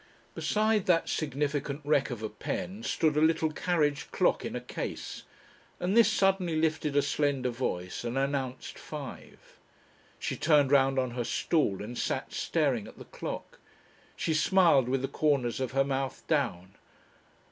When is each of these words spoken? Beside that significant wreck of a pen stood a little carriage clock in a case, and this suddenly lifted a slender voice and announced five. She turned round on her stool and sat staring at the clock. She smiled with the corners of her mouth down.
Beside 0.33 0.87
that 0.87 1.07
significant 1.07 1.79
wreck 1.83 2.09
of 2.09 2.23
a 2.23 2.29
pen 2.29 2.81
stood 2.81 3.15
a 3.15 3.21
little 3.21 3.51
carriage 3.51 4.09
clock 4.09 4.43
in 4.43 4.55
a 4.55 4.59
case, 4.59 5.25
and 5.79 5.95
this 5.95 6.11
suddenly 6.11 6.55
lifted 6.59 6.95
a 6.95 7.03
slender 7.03 7.51
voice 7.51 8.03
and 8.03 8.17
announced 8.17 8.79
five. 8.79 9.59
She 10.17 10.35
turned 10.35 10.71
round 10.71 10.97
on 10.97 11.11
her 11.11 11.23
stool 11.23 11.83
and 11.83 11.95
sat 11.95 12.33
staring 12.33 12.87
at 12.87 12.97
the 12.97 13.05
clock. 13.05 13.59
She 14.15 14.33
smiled 14.33 14.89
with 14.89 15.03
the 15.03 15.07
corners 15.07 15.59
of 15.59 15.73
her 15.73 15.83
mouth 15.85 16.23
down. 16.25 16.77